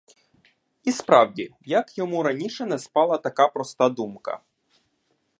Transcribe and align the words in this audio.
І 0.83 0.91
справді, 0.91 1.53
як 1.61 1.97
йому 1.97 2.23
раніше 2.23 2.65
не 2.65 2.79
спала 2.79 3.17
така 3.17 3.47
проста 3.47 3.89
думка? 3.89 4.41